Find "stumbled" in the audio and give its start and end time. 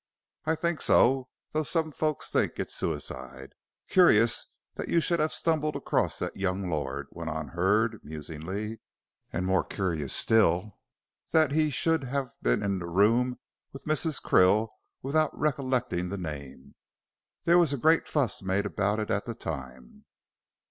5.31-5.75